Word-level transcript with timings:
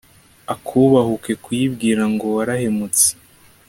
akubahuka 0.53 1.31
kuyibwira 1.43 2.03
ngo 2.11 2.25
'warahemutse' 2.31 3.09